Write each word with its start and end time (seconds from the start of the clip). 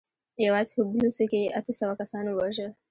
يواځې 0.45 0.71
په 0.77 0.81
بلوڅو 0.89 1.23
کې 1.31 1.39
يې 1.43 1.53
اته 1.59 1.71
سوه 1.79 1.93
کسان 2.01 2.25
ووژل. 2.27 2.71